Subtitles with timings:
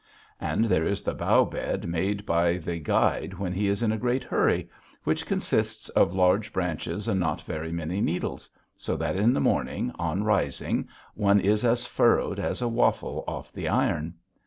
[0.39, 3.99] And there is the bough bed made by the guide when he is in a
[3.99, 4.67] great hurry,
[5.03, 8.49] which consists of large branches and not very many needles.
[8.75, 13.51] So that in the morning, on rising, one is as furrowed as a waffle off
[13.53, 14.15] the iron.